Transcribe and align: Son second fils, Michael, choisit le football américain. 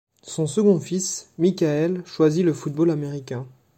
Son 0.23 0.47
second 0.47 0.79
fils, 0.79 1.29
Michael, 1.37 2.03
choisit 2.07 2.43
le 2.43 2.53
football 2.53 2.89
américain. 2.89 3.45